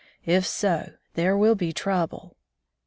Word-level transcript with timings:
If 0.25 0.47
so, 0.47 0.93
there 1.13 1.37
will 1.37 1.53
be 1.53 1.71
trouble." 1.71 2.35